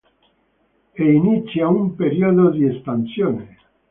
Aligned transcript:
E 1.01 1.03
inizia 1.11 1.67
un 1.67 1.93
periodo 1.95 2.49
di 2.49 2.65
espansione. 2.65 3.47